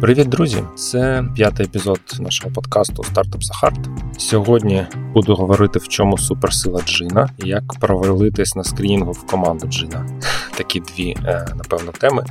Привіт, 0.00 0.28
друзі! 0.28 0.58
Це 0.76 1.24
п'ятий 1.34 1.66
епізод 1.66 2.00
нашого 2.20 2.54
подкасту 2.54 3.04
Стартап 3.04 3.44
Сахарт. 3.44 3.78
Сьогодні 4.18 4.86
буду 5.12 5.34
говорити, 5.34 5.78
в 5.78 5.88
чому 5.88 6.18
суперсила 6.18 6.82
Джина 6.82 7.30
і 7.44 7.48
як 7.48 7.64
провалитись 7.80 8.56
на 8.56 8.64
скрінінгу 8.64 9.12
в 9.12 9.26
команду 9.26 9.66
Джина. 9.66 10.06
Такі 10.56 10.80
дві, 10.80 11.16
е, 11.24 11.46
напевно, 11.56 11.92
теми. 11.92 12.24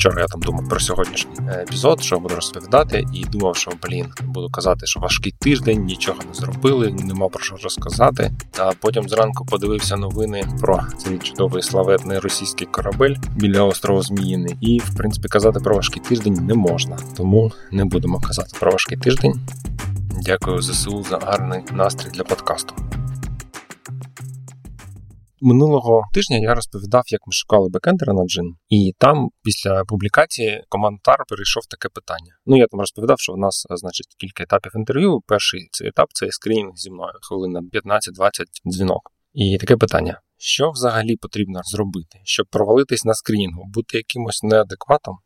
Вчора 0.00 0.20
я 0.20 0.26
там 0.26 0.40
думав 0.40 0.68
про 0.68 0.80
сьогоднішній 0.80 1.30
е, 1.48 1.52
епізод, 1.52 2.02
що 2.02 2.18
буду 2.18 2.34
розповідати, 2.34 3.06
і 3.12 3.24
думав, 3.24 3.56
що 3.56 3.72
блін, 3.82 4.06
буду 4.22 4.50
казати, 4.50 4.86
що 4.86 5.00
важкий 5.00 5.34
тиждень, 5.38 5.84
нічого 5.84 6.18
не 6.28 6.34
зробили, 6.34 6.90
нема 6.90 7.28
про 7.28 7.44
що 7.44 7.56
розказати. 7.56 8.32
А 8.58 8.72
потім 8.80 9.08
зранку 9.08 9.44
подивився 9.44 9.96
новини 9.96 10.48
про 10.60 10.80
цей 10.98 11.18
чудовий 11.18 11.62
славетний 11.62 12.18
російський 12.18 12.66
корабель 12.66 13.14
біля 13.36 13.62
острова 13.62 14.02
Зміїни. 14.02 14.56
І 14.60 14.78
в 14.78 14.96
принципі 14.96 15.28
казати 15.28 15.60
про 15.60 15.76
важкий 15.76 16.02
тиждень 16.02 16.34
не 16.34 16.54
можна, 16.54 16.96
тому 17.16 17.52
не 17.70 17.84
будемо 17.84 18.20
казати 18.20 18.56
про 18.60 18.72
важкий 18.72 18.98
тиждень. 18.98 19.40
Дякую 20.22 20.62
ЗСУ 20.62 21.04
за 21.10 21.18
гарний 21.18 21.60
настрій 21.72 22.10
для 22.10 22.24
подкасту. 22.24 22.74
Минулого 25.42 26.02
тижня 26.14 26.36
я 26.36 26.54
розповідав, 26.54 27.02
як 27.06 27.20
ми 27.26 27.32
шукали 27.32 27.68
бекендера 27.68 28.12
на 28.12 28.24
джин, 28.24 28.54
і 28.68 28.94
там 28.98 29.28
після 29.42 29.84
публікації 29.84 30.64
коментар 30.68 31.24
перейшов 31.28 31.62
таке 31.70 31.88
питання. 31.88 32.38
Ну 32.46 32.56
я 32.56 32.66
там 32.66 32.80
розповідав, 32.80 33.20
що 33.20 33.32
в 33.32 33.36
нас 33.38 33.66
значить 33.70 34.14
кілька 34.18 34.42
етапів 34.42 34.72
інтерв'ю. 34.76 35.20
Перший 35.26 35.68
цей 35.72 35.88
етап 35.88 36.08
це 36.12 36.30
скринінг 36.30 36.72
зі 36.74 36.90
мною, 36.90 37.12
хвилина 37.22 37.60
15-20 37.60 38.00
дзвінок. 38.66 39.12
І 39.32 39.58
таке 39.60 39.76
питання: 39.76 40.20
що 40.36 40.70
взагалі 40.70 41.16
потрібно 41.16 41.60
зробити, 41.64 42.18
щоб 42.24 42.46
провалитись 42.50 43.04
на 43.04 43.14
скринінгу, 43.14 43.64
бути 43.66 43.96
якимось 43.96 44.42
неадекватом? 44.42 45.18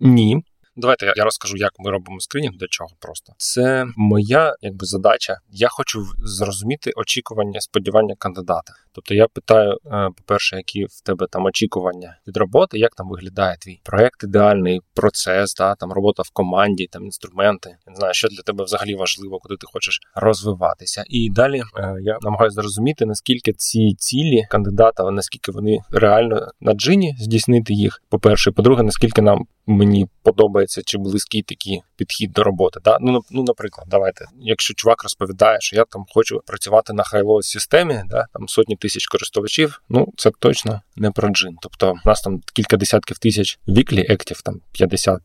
Ні, 0.00 0.44
Давайте 0.76 1.12
я 1.16 1.24
розкажу, 1.24 1.56
як 1.56 1.72
ми 1.78 1.90
робимо 1.90 2.20
скринінг, 2.20 2.56
для 2.56 2.66
чого 2.66 2.90
просто. 3.00 3.32
Це 3.36 3.86
моя 3.96 4.54
якби 4.60 4.86
задача. 4.86 5.38
Я 5.50 5.68
хочу 5.68 6.04
зрозуміти 6.18 6.90
очікування, 6.96 7.60
сподівання 7.60 8.14
кандидата. 8.18 8.72
Тобто 8.92 9.14
я 9.14 9.26
питаю, 9.28 9.76
е, 9.86 10.08
по-перше, 10.16 10.56
які 10.56 10.84
в 10.84 11.00
тебе 11.00 11.26
там 11.30 11.44
очікування 11.44 12.16
від 12.28 12.36
роботи, 12.36 12.78
як 12.78 12.94
там 12.94 13.08
виглядає 13.08 13.56
твій 13.60 13.80
проект, 13.82 14.24
ідеальний 14.24 14.80
процес, 14.94 15.54
да, 15.54 15.74
там 15.74 15.92
робота 15.92 16.22
в 16.22 16.30
команді, 16.30 16.86
там 16.86 17.04
інструменти. 17.04 17.68
Я 17.86 17.90
не 17.92 17.96
знаю, 17.96 18.14
що 18.14 18.28
для 18.28 18.42
тебе 18.42 18.64
взагалі 18.64 18.94
важливо, 18.94 19.38
куди 19.38 19.56
ти 19.56 19.66
хочеш 19.72 20.00
розвиватися. 20.14 21.04
І 21.08 21.30
далі 21.30 21.62
е, 21.76 21.96
я 22.00 22.18
намагаюся 22.22 22.54
зрозуміти, 22.54 23.06
наскільки 23.06 23.52
ці 23.52 23.94
цілі 23.98 24.42
кандидата, 24.50 25.10
наскільки 25.10 25.52
вони 25.52 25.78
реально 25.90 26.48
на 26.60 26.72
джині 26.72 27.16
здійснити 27.18 27.74
їх. 27.74 28.02
По 28.08 28.18
перше, 28.18 28.50
по-друге, 28.50 28.82
наскільки 28.82 29.22
нам 29.22 29.46
мені 29.66 30.08
подобається 30.22 30.82
чи 30.84 30.98
близький 30.98 31.42
такий 31.42 31.82
підхід 31.96 32.32
до 32.32 32.42
роботи. 32.42 32.80
Да? 32.84 32.98
Ну, 33.00 33.20
ну, 33.30 33.42
наприклад, 33.42 33.86
давайте, 33.90 34.26
якщо 34.40 34.74
чувак 34.74 35.02
розповідає, 35.02 35.60
що 35.60 35.76
я 35.76 35.84
там 35.84 36.04
хочу 36.08 36.42
працювати 36.46 36.92
на 36.92 37.02
хайлоу 37.02 37.42
системі, 37.42 38.02
да, 38.06 38.26
там 38.32 38.48
сотні 38.48 38.76
тисяч 38.76 39.06
користувачів, 39.06 39.82
ну 39.88 40.12
це 40.16 40.30
точно 40.38 40.80
не 40.96 41.10
про 41.10 41.28
джин. 41.28 41.56
Тобто 41.62 41.92
у 42.04 42.08
нас 42.08 42.20
там 42.20 42.40
кілька 42.54 42.76
десятків 42.76 43.18
тисяч 43.18 43.58
віклі 43.68 44.06
ектів, 44.08 44.42
там 44.42 44.60
50-70, 44.80 45.18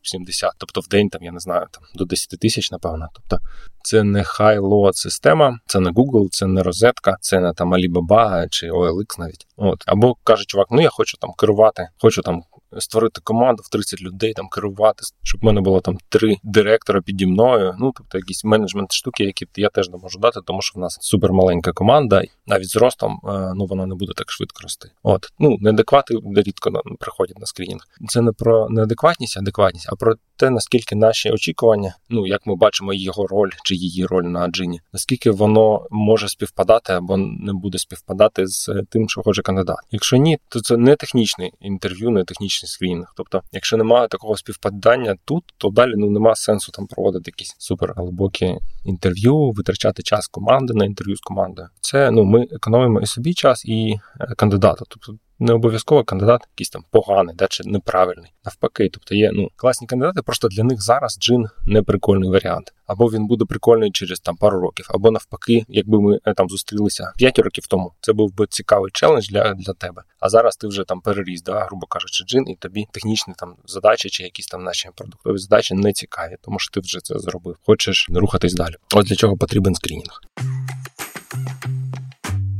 тобто 0.58 0.80
в 0.80 0.88
день 0.88 1.08
там 1.08 1.22
я 1.22 1.32
не 1.32 1.40
знаю, 1.40 1.66
там 1.70 1.82
до 1.94 2.04
10 2.04 2.40
тисяч, 2.40 2.70
напевно. 2.70 3.08
Тобто 3.14 3.46
це 3.82 4.02
не 4.02 4.24
хай-лоад 4.24 4.96
система, 4.96 5.58
це 5.66 5.80
не 5.80 5.90
Google, 5.90 6.28
це 6.30 6.46
не 6.46 6.62
розетка, 6.62 7.16
це 7.20 7.40
не 7.40 7.52
там 7.52 7.74
Alibaba 7.74 8.46
чи 8.50 8.70
OLX 8.70 9.18
навіть. 9.18 9.46
От 9.56 9.84
або 9.86 10.16
каже 10.24 10.44
чувак, 10.44 10.66
ну 10.70 10.80
я 10.80 10.90
хочу 10.90 11.16
там 11.20 11.32
керувати, 11.38 11.88
хочу 11.98 12.22
там 12.22 12.42
створити 12.78 13.20
команду 13.24 13.62
в 13.66 13.68
30 13.68 14.02
людей, 14.02 14.32
там 14.32 14.48
керувати, 14.48 15.02
щоб 15.22 15.40
в 15.40 15.44
мене 15.44 15.60
було 15.60 15.80
там 15.80 15.98
три 16.08 16.36
директора 16.42 17.00
піді 17.00 17.26
мною. 17.26 17.74
Ну 17.78 17.92
тобто 17.96 18.18
якісь 18.18 18.44
менеджмент 18.44 18.92
штуки, 18.92 19.24
які 19.24 19.46
я 19.56 19.68
теж 19.68 19.88
не 19.88 19.98
можу 19.98 20.18
дати, 20.18 20.40
тому 20.44 20.62
що 20.62 20.78
в 20.78 20.80
нас 20.80 20.98
супермаленька 21.00 21.72
команда, 21.72 22.22
навіть 22.46 22.68
з 22.68 22.76
ростом 22.76 23.20
е, 23.24 23.52
ну 23.54 23.66
вона 23.66 23.86
не 23.86 23.94
буде 23.94 24.12
так 24.16 24.30
швидко 24.30 24.62
рости. 24.62 24.90
От 25.02 25.26
ну 25.38 25.56
неадеквати 25.60 26.14
рідко 26.36 26.82
приходять 27.00 27.38
на 27.38 27.46
скрінінг. 27.46 27.80
Це 28.08 28.20
не 28.20 28.32
про 28.32 28.68
неадекватність, 28.68 29.38
адекватність, 29.38 29.88
а 29.92 29.96
про 29.96 30.14
те, 30.36 30.50
наскільки 30.50 30.96
наші 30.96 31.30
очікування, 31.30 31.96
ну 32.08 32.26
як 32.26 32.46
ми 32.46 32.56
бачимо 32.56 32.94
його 32.94 33.26
роль 33.26 33.50
чи 33.64 33.74
її 33.74 34.06
роль 34.06 34.24
на 34.24 34.48
джині, 34.48 34.80
наскільки 34.92 35.30
воно 35.30 35.86
може 35.90 36.28
співпадати 36.28 36.92
або 36.92 37.16
не 37.16 37.52
буде 37.52 37.78
співпадати 37.78 38.46
з 38.46 38.82
тим, 38.90 39.08
що 39.08 39.22
хоче 39.22 39.42
кандидат. 39.42 39.76
Якщо 39.90 40.16
ні, 40.16 40.38
то 40.48 40.60
це 40.60 40.76
не 40.76 40.96
технічне 40.96 41.50
інтерв'ю, 41.60 42.10
не 42.10 42.24
технічний 42.60 42.68
скрінінг. 42.68 43.12
Тобто, 43.16 43.42
якщо 43.52 43.76
немає 43.76 44.08
такого 44.08 44.36
співпадання 44.36 45.16
тут, 45.24 45.44
то 45.58 45.68
далі 45.68 45.92
ну 45.96 46.10
нема 46.10 46.34
сенсу 46.34 46.72
там 46.72 46.86
проводити 46.86 47.30
якісь 47.30 47.54
супер 47.58 47.92
глибокі 47.96 48.56
інтерв'ю, 48.84 49.50
витрачати 49.50 50.02
час 50.02 50.26
команди 50.26 50.74
на 50.74 50.84
інтерв'ю 50.84 51.16
з 51.16 51.20
командою. 51.20 51.68
Це 51.80 52.10
ну 52.10 52.24
ми 52.24 52.46
економимо 52.52 53.00
і 53.00 53.06
собі 53.06 53.34
час, 53.34 53.64
і 53.64 53.98
е, 54.20 54.34
кандидата. 54.36 54.84
Тобто 54.88 55.14
не 55.38 55.52
обов'язково 55.52 56.04
кандидат 56.04 56.48
якийсь 56.54 56.70
там 56.70 56.84
поганий, 56.90 57.34
да, 57.34 57.46
чи 57.46 57.64
неправильний. 57.64 58.32
Навпаки, 58.44 58.88
тобто 58.92 59.14
є 59.14 59.30
ну 59.32 59.48
класні 59.56 59.86
кандидати, 59.86 60.22
просто 60.22 60.48
для 60.48 60.64
них 60.64 60.82
зараз 60.82 61.18
джин 61.20 61.48
не 61.66 61.82
прикольний 61.82 62.30
варіант. 62.30 62.72
Або 62.86 63.06
він 63.06 63.26
буде 63.26 63.44
прикольний 63.44 63.90
через 63.90 64.20
там 64.20 64.36
пару 64.36 64.60
років, 64.60 64.86
або 64.88 65.10
навпаки, 65.10 65.64
якби 65.68 66.00
ми 66.00 66.18
е, 66.24 66.34
там 66.34 66.48
зустрілися 66.48 67.12
5 67.16 67.38
років 67.38 67.66
тому, 67.66 67.92
це 68.00 68.12
був 68.12 68.36
би 68.36 68.46
цікавий 68.46 68.90
челендж 68.94 69.28
для 69.28 69.54
для 69.54 69.72
тебе. 69.72 70.02
А 70.20 70.28
зараз 70.28 70.56
ти 70.56 70.66
вже 70.66 70.84
там 70.84 71.00
переріс, 71.00 71.42
да, 71.42 71.64
грубо 71.64 71.86
кажучи, 71.86 72.24
джин, 72.24 72.48
і 72.48 72.56
тобі 72.56 72.86
технічні 72.92 73.34
там 73.36 73.56
задачі 73.66 74.08
чи 74.08 74.22
якісь 74.22 74.46
там 74.46 74.64
наші 74.64 74.88
продуктові 74.96 75.38
задачі 75.38 75.74
не 75.74 75.92
цікаві, 75.92 76.36
тому 76.42 76.58
що 76.58 76.70
ти 76.70 76.80
вже 76.80 77.00
це 77.00 77.18
зробив. 77.18 77.56
Хочеш 77.66 78.06
рухатись 78.14 78.54
далі. 78.54 78.74
Ось 78.94 79.06
для 79.06 79.16
чого 79.16 79.36
потрібен 79.36 79.74
скрінінг. 79.74 80.20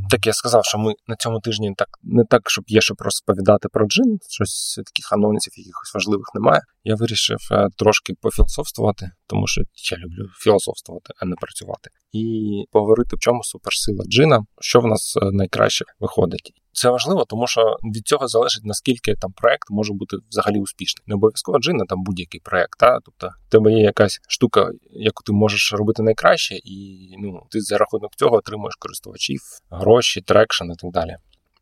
Так 0.09 0.25
я 0.25 0.33
сказав, 0.33 0.65
що 0.65 0.77
ми 0.77 0.93
на 1.07 1.15
цьому 1.15 1.39
тижні 1.39 1.73
так 1.77 1.87
не 2.03 2.23
так, 2.29 2.49
щоб 2.49 2.63
є, 2.67 2.81
щоб 2.81 2.97
розповідати 3.01 3.67
про 3.71 3.87
джин, 3.87 4.17
щось 4.29 4.79
таких 4.85 5.13
анонсів, 5.13 5.53
якихось 5.55 5.93
важливих 5.93 6.25
немає. 6.35 6.61
Я 6.83 6.95
вирішив 6.95 7.37
е, 7.51 7.67
трошки 7.77 8.13
пофілософствувати, 8.21 9.11
тому 9.27 9.47
що 9.47 9.61
я 9.91 9.97
люблю 9.97 10.29
філософствувати, 10.43 11.13
а 11.21 11.25
не 11.25 11.35
працювати, 11.35 11.89
і 12.11 12.63
поговорити, 12.71 13.15
в 13.15 13.19
чому 13.19 13.43
суперсила 13.43 14.03
джина, 14.05 14.45
що 14.61 14.79
в 14.79 14.87
нас 14.87 15.17
е, 15.17 15.31
найкраще 15.31 15.85
виходить. 15.99 16.53
Це 16.71 16.89
важливо, 16.89 17.25
тому 17.25 17.47
що 17.47 17.77
від 17.95 18.07
цього 18.07 18.27
залежить 18.27 18.65
наскільки 18.65 19.15
там 19.15 19.31
проект 19.31 19.69
може 19.69 19.93
бути 19.93 20.17
взагалі 20.29 20.59
успішний. 20.59 21.03
Не 21.07 21.15
обов'язково 21.15 21.59
джина 21.59 21.85
там 21.89 22.03
будь-який 22.03 22.41
проект. 22.41 22.79
Та? 22.79 22.99
Тобто 23.05 23.29
в 23.47 23.51
тебе 23.51 23.71
є 23.71 23.79
якась 23.79 24.19
штука, 24.27 24.69
яку 24.91 25.23
ти 25.23 25.31
можеш 25.31 25.73
робити 25.73 26.03
найкраще, 26.03 26.55
і 26.55 27.09
ну 27.17 27.41
ти 27.49 27.61
за 27.61 27.77
рахунок 27.77 28.15
цього 28.15 28.35
отримуєш 28.35 28.75
користувачів, 28.75 29.41
гроші, 29.69 30.21
traction 30.21 30.63
і 30.63 30.75
так 30.75 30.91
далі. 30.91 31.15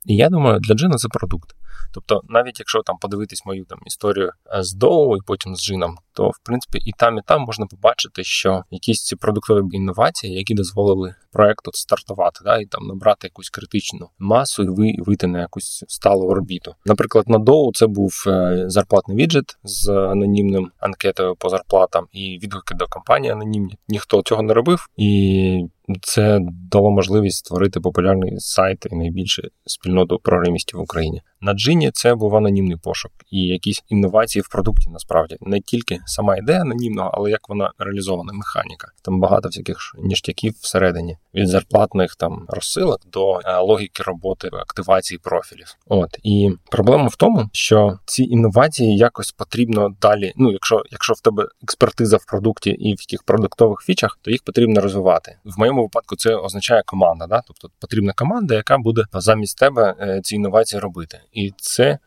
І 0.06 0.16
я 0.16 0.30
думаю, 0.30 0.60
для 0.60 0.76
Джина 0.76 0.96
це 0.96 1.08
продукт. 1.08 1.56
Тобто, 1.94 2.22
навіть 2.30 2.60
якщо 2.60 2.82
там 2.82 2.98
подивитись 3.02 3.46
мою 3.46 3.66
там 3.66 3.80
історію 3.86 4.32
е, 4.56 4.64
з 4.64 4.74
DOU 4.74 5.18
і 5.18 5.20
потім 5.26 5.56
з 5.56 5.64
Джином, 5.64 5.98
то 6.14 6.30
в 6.30 6.38
принципі 6.44 6.80
і 6.86 6.92
там, 6.98 7.18
і 7.18 7.22
там 7.26 7.42
можна 7.42 7.66
побачити, 7.66 8.24
що 8.24 8.64
якісь 8.72 9.04
ці 9.04 9.16
продуктові 9.16 9.76
інновації, 9.76 10.34
які 10.34 10.54
дозволили 10.54 11.16
проекту 11.32 11.72
стартувати, 11.74 12.40
да, 12.44 12.58
і 12.58 12.66
там 12.66 12.88
набрати 12.88 13.28
якусь 13.28 13.50
критичну 13.50 14.10
масу 14.20 14.64
і 14.64 15.02
вийти 15.02 15.28
на 15.28 15.40
якусь 15.40 15.84
сталу 15.88 16.28
орбіту. 16.28 16.76
Наприклад, 16.86 17.30
на 17.30 17.38
DOU 17.38 17.72
це 17.74 17.88
був 17.88 18.24
е, 18.28 18.64
зарплатний 18.68 19.18
віджет 19.18 19.58
з 19.64 19.90
анонімним 19.90 20.72
анкетою 20.80 21.36
по 21.36 21.50
зарплатам 21.50 22.08
і 22.12 22.40
відгуки 22.44 22.76
до 22.76 22.88
компанії 22.88 23.34
анонімні. 23.34 23.78
Ніхто 23.88 24.22
цього 24.22 24.42
не 24.42 24.54
робив 24.54 24.88
і. 24.98 25.68
Це 26.02 26.40
дало 26.72 26.92
можливість 26.92 27.38
створити 27.38 27.80
популярний 27.80 28.40
сайт 28.40 28.88
і 28.92 28.96
найбільшу 28.96 29.42
спільноту 29.66 30.20
програмістів 30.24 30.80
в 30.80 30.82
Україні. 30.82 31.22
На 31.42 31.54
джині 31.54 31.92
це 31.94 32.16
був 32.16 32.36
анонімний 32.36 32.78
пошук 32.78 33.12
і 33.32 33.42
якісь 33.42 33.84
інновації 33.90 34.42
в 34.42 34.50
продукті 34.50 34.90
насправді 34.90 35.38
не 35.42 35.62
тільки 35.62 36.00
сама 36.06 36.38
ідея 36.38 36.62
анонімного, 36.62 37.12
але 37.14 37.32
як 37.32 37.50
вона 37.50 37.72
реалізована, 37.78 38.34
механіка. 38.34 38.88
Там 39.02 39.20
багато 39.20 39.50
всяких 39.50 39.78
ніштяків 40.04 40.54
всередині 40.62 41.18
від 41.34 41.48
зарплатних 41.48 42.16
там 42.16 42.46
розсилок 42.48 43.00
до 43.12 43.40
е, 43.46 43.58
логіки 43.58 44.04
роботи 44.04 44.50
активації 44.54 45.20
профілів. 45.24 45.78
От 45.88 46.18
і 46.24 46.52
проблема 46.72 47.08
в 47.08 47.16
тому, 47.16 47.50
що 47.54 48.00
ці 48.06 48.24
інновації 48.24 48.98
якось 48.98 49.32
потрібно 49.32 49.90
далі. 50.02 50.34
Ну, 50.36 50.52
якщо 50.52 50.84
якщо 50.92 51.14
в 51.14 51.20
тебе 51.20 51.48
експертиза 51.64 52.18
в 52.18 52.26
продукті 52.26 52.70
і 52.70 52.94
в 52.94 53.06
тих 53.06 53.24
продуктових 53.24 53.80
фічах, 53.82 54.20
то 54.22 54.32
їх 54.32 54.44
потрібно 54.44 54.82
розвивати. 54.82 55.38
В 55.46 55.60
моєму 55.60 55.82
випадку 55.82 56.16
це 56.16 56.36
означає 56.36 56.84
команда. 56.86 57.28
Да? 57.28 57.42
Тобто 57.48 57.70
потрібна 57.80 58.14
команда, 58.14 58.56
яка 58.56 58.78
буде 58.78 59.04
замість 59.14 59.58
тебе 59.58 59.96
е, 60.00 60.22
ці 60.24 60.36
інновації 60.36 60.80
робити, 60.80 61.20
і 61.38 61.54
це 61.58 61.98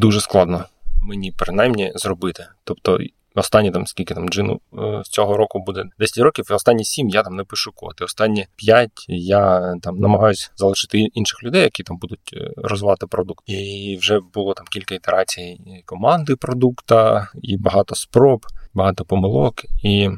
дуже 0.00 0.20
складно 0.20 0.64
мені 1.02 1.32
принаймні 1.32 1.92
зробити. 1.94 2.46
Тобто 2.64 2.98
Останні 3.34 3.70
там 3.70 3.86
скільки 3.86 4.14
там 4.14 4.28
джину 4.28 4.60
е, 4.78 5.02
з 5.04 5.08
цього 5.08 5.36
року 5.36 5.62
буде 5.66 5.84
10 5.98 6.18
років, 6.24 6.46
і 6.50 6.52
останні 6.52 6.84
7 6.84 7.08
я 7.08 7.22
там 7.22 7.36
не 7.36 7.44
пишу 7.44 7.72
код. 7.72 7.94
І 8.00 8.04
останні 8.04 8.46
5 8.56 8.90
я 9.08 9.74
там 9.82 9.98
намагаюся 9.98 10.50
залишити 10.56 10.98
інших 10.98 11.42
людей, 11.42 11.62
які 11.62 11.82
там 11.82 11.96
будуть 11.96 12.30
е, 12.32 12.50
розвивати 12.56 13.06
продукт. 13.06 13.44
І 13.46 13.96
вже 14.00 14.20
було 14.34 14.54
там 14.54 14.66
кілька 14.66 14.94
ітерацій 14.94 15.60
команди 15.84 16.36
продукта 16.36 17.28
і 17.42 17.56
багато 17.56 17.94
спроб 17.94 18.46
багато 18.74 19.04
помилок 19.04 19.62
і 19.82 20.10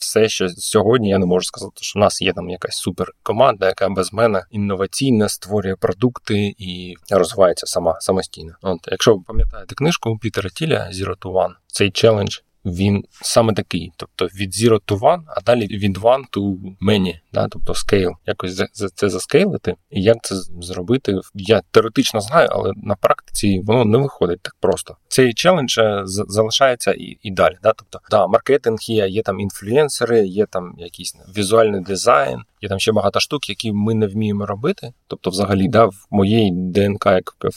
все, 0.00 0.28
що 0.28 0.48
сьогодні 0.48 1.08
я 1.08 1.18
не 1.18 1.26
можу 1.26 1.44
сказати, 1.44 1.76
що 1.80 1.98
в 1.98 2.00
нас 2.00 2.22
є 2.22 2.32
там 2.32 2.50
якась 2.50 2.76
суперкоманда, 2.76 3.66
яка 3.66 3.88
без 3.88 4.12
мене 4.12 4.44
інноваційна, 4.50 5.28
створює 5.28 5.76
продукти 5.76 6.54
і 6.58 6.94
розвивається 7.10 7.66
сама 7.66 8.00
самостійно. 8.00 8.52
От, 8.62 8.78
якщо 8.86 9.14
ви 9.14 9.22
пам'ятаєте 9.26 9.74
книжку 9.74 10.18
Пітера 10.18 10.50
Тіля 10.50 10.90
Zero 10.92 11.16
to 11.18 11.32
One, 11.32 11.52
цей 11.66 11.90
челендж 11.90 12.38
він 12.64 13.04
саме 13.22 13.52
такий, 13.52 13.92
тобто 13.96 14.26
від 14.26 14.54
zero 14.54 14.80
to 14.86 14.98
one, 14.98 15.22
а 15.26 15.40
далі 15.40 15.66
від 15.66 15.98
one 15.98 16.22
to 16.32 16.56
many, 16.82 17.14
да, 17.32 17.48
тобто 17.48 17.72
scale. 17.72 18.12
Якось 18.26 18.52
за, 18.52 18.68
за 18.72 18.88
це 18.88 19.08
заскейлити. 19.08 19.74
І 19.90 20.02
як 20.02 20.16
це 20.22 20.34
зробити? 20.60 21.20
Я 21.34 21.62
теоретично 21.70 22.20
знаю, 22.20 22.48
але 22.50 22.72
на 22.76 22.94
практиці 22.94 23.62
воно 23.64 23.84
не 23.84 23.98
виходить 23.98 24.40
так 24.42 24.56
просто. 24.60 24.96
Цей 25.08 25.34
челендж 25.34 25.78
е, 25.78 26.02
залишається 26.04 26.92
і 26.92 27.18
і 27.22 27.30
далі. 27.30 27.58
Да? 27.62 27.72
Тобто, 27.72 28.00
да, 28.10 28.26
маркетинг 28.26 28.78
є, 28.80 29.08
є 29.08 29.22
там 29.22 29.40
інфлюенсери, 29.40 30.26
є 30.26 30.46
там 30.46 30.74
якийсь 30.78 31.16
візуальний 31.36 31.80
дизайн, 31.80 32.42
Є 32.62 32.68
там 32.68 32.78
ще 32.78 32.92
багато 32.92 33.20
штук, 33.20 33.48
які 33.48 33.72
ми 33.72 33.94
не 33.94 34.06
вміємо 34.06 34.46
робити. 34.46 34.92
Тобто, 35.06 35.30
взагалі, 35.30 35.68
да, 35.68 35.84
в 35.84 36.06
моєї 36.10 36.50
ДНК, 36.52 37.06
як 37.06 37.36
е, 37.44 37.48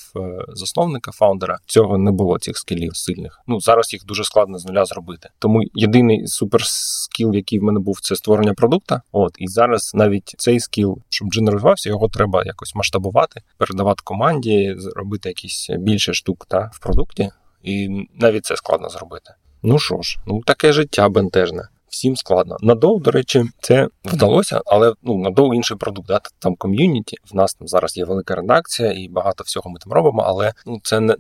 засновника 0.48 1.12
фаундера, 1.12 1.58
цього 1.66 1.98
не 1.98 2.12
було 2.12 2.40
цих 2.40 2.58
скілів 2.58 2.96
сильних. 2.96 3.40
Ну 3.48 3.60
зараз 3.60 3.94
їх 3.94 4.06
дуже 4.06 4.24
складно 4.24 4.58
з 4.60 4.66
нуля 4.66 4.86
зробити. 4.86 5.30
Тому 5.40 5.62
єдиний 5.74 6.28
суперскіл, 6.28 7.34
який 7.34 7.60
в 7.60 7.64
мене 7.64 7.80
був, 7.80 8.00
це 8.02 8.16
створення 8.16 8.54
продукта. 8.54 9.02
От 9.12 9.36
і 9.38 9.48
зараз 9.48 9.92
навіть 9.96 10.36
цей 10.38 10.60
скіл, 10.60 10.98
щоб 11.10 11.30
джин 11.30 11.50
розвивався, 11.50 11.90
його 11.90 12.10
треба 12.10 12.44
якось 12.46 12.76
масштабувати, 12.76 13.42
передавати 13.58 14.02
команді, 14.04 14.76
робити 14.96 15.30
якісь 15.30 15.70
більше 15.80 16.14
штук 16.14 16.46
та 16.50 16.70
в 16.74 16.80
продукті, 16.80 17.30
і 17.64 18.08
навіть 18.20 18.46
це 18.46 18.56
складно 18.56 18.90
зробити. 18.90 19.34
Ну 19.64 19.80
що 19.80 20.02
ж, 20.02 20.18
ну 20.28 20.42
таке 20.46 20.74
життя 20.74 21.10
бентежне 21.10 21.68
всім 21.94 22.16
складно. 22.16 22.58
На 22.62 22.76
Dow, 22.76 23.02
до 23.02 23.12
речі, 23.12 23.46
це 23.62 23.88
вдалося, 24.06 24.62
але 24.66 24.94
ну 25.04 25.18
на 25.18 25.56
інший 25.56 25.78
продукт, 25.78 26.08
да, 26.08 26.22
там 26.40 26.56
ком'юніті. 26.56 27.18
В 27.32 27.36
нас 27.36 27.54
там 27.54 27.68
зараз 27.68 27.98
є 27.98 28.06
велика 28.06 28.36
редакція 28.36 28.92
і 28.92 29.08
багато 29.08 29.44
всього 29.44 29.70
ми 29.70 29.80
там 29.80 29.94
робимо, 29.94 30.22
але 30.26 30.54
ну 30.66 30.80
це 30.84 31.00
не 31.00 31.16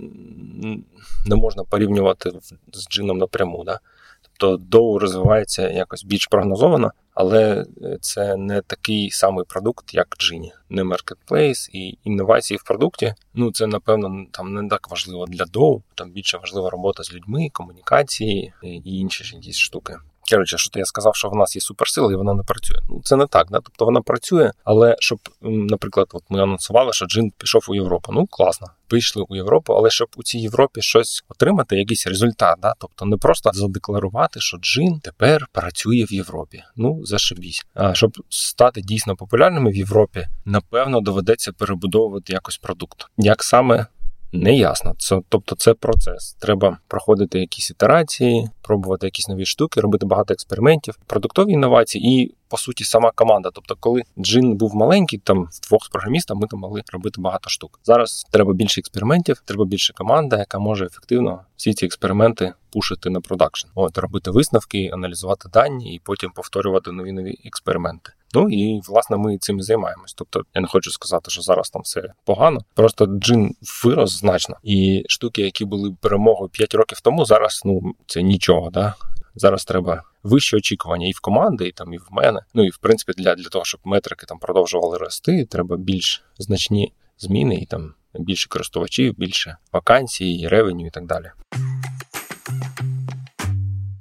не 1.26 1.36
можна 1.36 1.64
порівнювати 1.64 2.32
з 2.74 2.90
джином 2.90 3.18
напряму. 3.18 3.64
Да. 3.64 3.80
Тобто 4.22 4.78
Dow 4.78 4.98
розвивається 4.98 5.70
якось 5.70 6.04
більш 6.04 6.28
прогнозовано, 6.28 6.92
але 7.14 7.66
це 8.02 8.38
не 8.38 8.62
такий 8.62 9.12
самий 9.12 9.46
продукт, 9.46 9.94
як 9.94 10.16
Джині, 10.20 10.54
не 10.70 10.84
маркетплейс 10.84 11.70
і 11.74 11.98
інновації 12.04 12.58
в 12.58 12.64
продукті. 12.64 13.14
Ну 13.34 13.52
це 13.52 13.68
напевно 13.68 14.26
там 14.32 14.54
не 14.54 14.70
так 14.70 14.90
важливо 14.90 15.26
для 15.26 15.44
Dow, 15.44 15.82
Там 15.96 16.12
більше 16.12 16.38
важлива 16.38 16.70
робота 16.70 17.04
з 17.04 17.14
людьми, 17.14 17.50
комунікації 17.54 18.54
і 18.64 18.98
інші 19.00 19.36
якісь 19.36 19.58
штуки. 19.58 19.96
Коротше, 20.32 20.58
що 20.58 20.80
я 20.80 20.86
сказав, 20.86 21.16
що 21.16 21.30
в 21.30 21.36
нас 21.36 21.56
є 21.56 21.62
суперсила 21.62 22.14
і 22.14 22.16
вона 22.16 22.34
не 22.34 22.44
працює. 22.44 22.78
Ну 22.90 23.02
це 23.04 23.16
не 23.16 23.28
так, 23.28 23.48
да? 23.52 23.60
тобто 23.64 23.86
вона 23.86 24.02
працює, 24.02 24.52
але 24.64 24.96
щоб, 25.00 25.20
наприклад, 25.42 26.08
от 26.14 26.24
ми 26.30 26.44
анонсували, 26.44 26.94
що 26.94 27.06
Джин 27.06 27.32
пішов 27.38 27.66
у 27.68 27.76
Європу. 27.76 28.12
Ну 28.12 28.26
класно, 28.26 28.68
вийшли 28.92 29.26
у 29.30 29.36
Європу, 29.36 29.74
але 29.74 29.90
щоб 29.90 30.08
у 30.16 30.24
цій 30.24 30.40
Європі 30.40 30.82
щось 30.82 31.24
отримати, 31.30 31.76
якийсь 31.76 32.08
результат, 32.08 32.56
да? 32.62 32.74
тобто 32.80 33.06
не 33.06 33.18
просто 33.18 33.52
задекларувати, 33.54 34.40
що 34.40 34.58
Джин 34.58 35.00
тепер 35.00 35.48
працює 35.52 36.06
в 36.10 36.14
Європі. 36.14 36.64
Ну 36.76 37.06
зашибісь. 37.06 37.66
А 37.74 37.94
щоб 37.94 38.12
стати 38.30 38.82
дійсно 38.82 39.16
популярними 39.16 39.72
в 39.72 39.76
Європі, 39.76 40.28
напевно, 40.46 41.02
доведеться 41.02 41.52
перебудовувати 41.52 42.34
якось 42.34 42.58
продукт. 42.58 43.06
Як 43.18 43.44
саме 43.44 43.86
не 44.34 44.56
ясно. 44.56 44.96
Це, 44.98 45.22
Тобто 45.30 45.56
це 45.56 45.74
процес. 45.74 46.34
Треба 46.40 46.78
проходити 46.88 47.40
якісь 47.40 47.70
ітерації, 47.70 48.50
пробувати 48.62 49.08
якісь 49.08 49.28
нові 49.28 49.46
штуки, 49.46 49.82
робити 49.82 50.06
багато 50.06 50.34
експериментів, 50.34 51.00
продуктові 51.08 51.52
інновації 51.52 52.22
і, 52.22 52.36
по 52.48 52.58
суті, 52.58 52.84
сама 52.84 53.12
команда. 53.16 53.50
Тобто, 53.54 53.76
коли 53.80 54.02
джин 54.20 54.56
був 54.56 54.76
маленький, 54.76 55.20
там 55.20 55.48
вдвох 55.52 55.86
з 55.86 55.90
програмістами 55.90 56.42
ми 56.42 56.48
там 56.48 56.60
могли 56.60 56.82
робити 56.94 57.22
багато 57.22 57.50
штук. 57.50 57.80
Зараз 57.84 58.26
треба 58.32 58.54
більше 58.54 58.82
експериментів, 58.82 59.42
треба 59.46 59.66
більше 59.66 59.94
команда, 59.94 60.38
яка 60.38 60.60
може 60.60 60.86
ефективно 60.86 61.40
всі 61.56 61.74
ці 61.74 61.86
експерименти 61.86 62.54
пушити 62.72 63.10
на 63.10 63.22
продакшн. 63.22 63.68
От 63.76 63.98
робити 63.98 64.32
висновки, 64.32 64.90
аналізувати 64.94 65.50
дані 65.54 65.96
і 65.96 66.02
потім 66.04 66.32
повторювати 66.32 66.92
нові 66.92 67.12
нові 67.12 67.40
експерименти. 67.46 68.12
Ну 68.34 68.50
і 68.50 68.82
власне 68.88 69.18
ми 69.18 69.38
цим 69.38 69.60
і 69.60 69.62
займаємось. 69.62 70.14
Тобто 70.14 70.42
я 70.56 70.62
не 70.62 70.68
хочу 70.68 70.92
сказати, 70.92 71.32
що 71.32 71.42
зараз 71.42 71.70
там 71.70 71.82
все 71.82 72.14
погано. 72.26 72.60
Просто 72.74 73.06
джин 73.06 73.56
вирос 73.84 74.20
значно, 74.20 74.56
і 74.64 75.04
штуки, 75.08 75.42
які 75.42 75.66
були 75.66 75.96
перемогою 76.02 76.50
5 76.50 76.74
років 76.74 77.02
тому, 77.02 77.26
зараз 77.26 77.62
ну 77.66 77.94
це 78.08 78.22
нічого. 78.22 78.70
Да? 78.70 78.96
Зараз 79.36 79.66
треба 79.66 80.04
вищі 80.24 80.56
очікування 80.56 81.08
і 81.08 81.12
в 81.12 81.20
команди, 81.20 81.68
і 81.68 81.72
там 81.72 81.94
і 81.94 81.98
в 81.98 82.08
мене. 82.12 82.40
Ну 82.54 82.66
і 82.66 82.70
в 82.70 82.78
принципі 82.78 83.14
для 83.18 83.36
для 83.36 83.50
того, 83.50 83.66
щоб 83.66 83.82
метрики 83.84 84.26
там 84.26 84.40
продовжували 84.40 84.98
рости, 84.98 85.46
треба 85.46 85.78
більш 85.78 86.24
значні 86.38 86.94
зміни 87.18 87.56
і 87.56 87.66
там 87.66 87.94
більше 88.14 88.50
користувачів, 88.50 89.16
більше 89.18 89.58
вакансій, 89.72 90.48
ревеню 90.48 90.88
і 90.88 90.90
так 90.90 91.06
далі. 91.06 91.32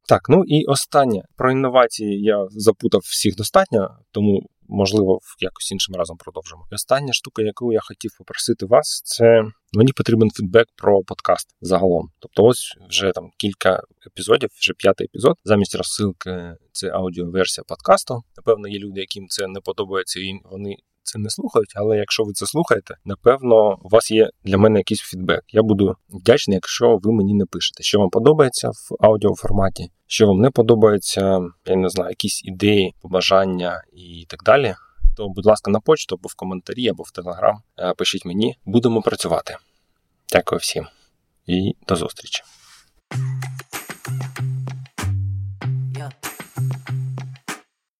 Так, 0.09 0.29
ну 0.29 0.45
і 0.47 0.65
останнє 0.65 1.23
про 1.37 1.53
інновації 1.53 2.23
я 2.23 2.47
запутав 2.51 3.01
всіх 3.05 3.37
достатньо, 3.37 3.91
тому 4.13 4.49
можливо 4.69 5.19
якось 5.39 5.73
іншим 5.73 5.95
разом 5.95 6.17
продовжимо. 6.17 6.67
І 6.73 6.75
остання 6.75 7.13
штука, 7.13 7.43
яку 7.43 7.73
я 7.73 7.81
хотів 7.83 8.11
попросити 8.19 8.67
вас, 8.67 9.03
це 9.05 9.43
мені 9.73 9.93
потрібен 9.93 10.31
фідбек 10.31 10.67
про 10.77 11.03
подкаст 11.03 11.57
загалом. 11.61 12.11
Тобто, 12.19 12.45
ось 12.45 12.77
вже 12.89 13.13
там 13.15 13.31
кілька 13.39 13.83
епізодів, 14.07 14.49
вже 14.61 14.73
п'ятий 14.73 15.05
епізод. 15.05 15.37
Замість 15.45 15.75
розсилки 15.75 16.55
це 16.73 16.91
аудіоверсія 16.91 17.65
подкасту. 17.69 18.23
Напевно, 18.37 18.69
є 18.69 18.79
люди, 18.79 19.01
яким 19.01 19.29
це 19.29 19.47
не 19.47 19.61
подобається, 19.61 20.21
і 20.21 20.33
вони 20.45 20.77
це 21.03 21.19
не 21.19 21.31
слухають, 21.31 21.73
але 21.75 21.97
якщо 21.97 22.25
ви 22.25 22.33
це 22.33 22.47
слухаєте, 22.47 22.95
напевно, 23.05 23.79
у 23.83 23.89
вас 23.89 24.11
є 24.11 24.31
для 24.45 24.59
мене 24.59 24.81
якийсь 24.81 25.01
фідбек. 25.01 25.45
Я 25.49 25.63
буду 25.63 25.97
вдячний, 26.09 26.55
якщо 26.55 26.99
ви 27.03 27.13
мені 27.13 27.35
не 27.35 27.47
пишете, 27.47 27.83
що 27.83 27.99
вам 27.99 28.11
подобається 28.11 28.71
в 28.71 28.97
аудіоформаті, 29.01 29.91
що 30.07 30.27
вам 30.27 30.41
не 30.41 30.51
подобається, 30.51 31.41
я 31.67 31.77
не 31.77 31.89
знаю, 31.89 32.11
якісь 32.11 32.45
ідеї, 32.45 32.95
побажання 33.03 33.83
і 33.93 34.27
так 34.29 34.43
далі. 34.43 34.75
То, 35.17 35.29
будь 35.29 35.47
ласка, 35.47 35.71
на 35.71 35.81
почту 35.81 36.15
або 36.15 36.29
в 36.29 36.35
коментарі, 36.35 36.89
або 36.89 37.03
в 37.03 37.11
телеграм. 37.11 37.63
Пишіть 37.97 38.25
мені, 38.25 38.57
будемо 38.65 39.03
працювати. 39.03 39.57
Дякую 40.33 40.59
всім 40.59 40.87
і 41.47 41.75
до 41.89 41.97
зустрічі. 41.97 42.43